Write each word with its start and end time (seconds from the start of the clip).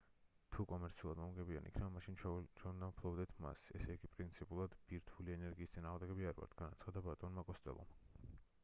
თუ 0.53 0.63
კომერციულად 0.69 1.19
მომგებიანი 1.23 1.69
იქნება 1.71 1.89
მაშინ 1.97 2.17
ჩვენ 2.21 2.65
უნდა 2.71 2.89
ვფლობდეთ 2.93 3.35
მას 3.45 3.61
ესე 3.81 3.97
იგი 3.99 4.11
პრინციპულად 4.15 4.75
ბირთვული 4.89 5.37
ენერგიის 5.37 5.75
წინააღმდეგი 5.79 6.31
არ 6.33 6.43
ვართ- 6.43 6.59
განაცხადა 6.65 7.07
ბატონმა 7.11 7.47
კოსტელომ 7.53 7.97